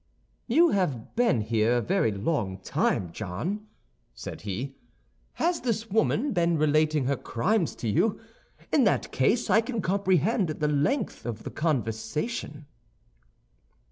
"You 0.47 0.69
have 0.69 1.15
been 1.15 1.41
here 1.41 1.77
a 1.77 1.81
very 1.81 2.11
long 2.11 2.57
time, 2.63 3.11
John," 3.11 3.67
said 4.15 4.41
he. 4.41 4.77
"Has 5.33 5.61
this 5.61 5.91
woman 5.91 6.31
been 6.33 6.57
relating 6.57 7.05
her 7.05 7.15
crimes 7.15 7.75
to 7.75 7.87
you? 7.87 8.19
In 8.73 8.83
that 8.85 9.11
case 9.11 9.47
I 9.47 9.61
can 9.61 9.79
comprehend 9.79 10.49
the 10.49 10.67
length 10.67 11.23
of 11.27 11.43
the 11.43 11.51
conversation." 11.51 12.65